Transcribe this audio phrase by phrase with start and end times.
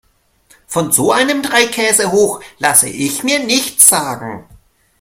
[0.65, 4.47] Von so einem Dreikäsehoch lasse ich mir nichts sagen.